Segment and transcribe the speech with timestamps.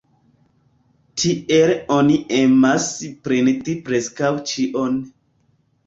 [1.23, 2.89] Tiel oni emas
[3.31, 5.03] printi preskaŭ ĉion.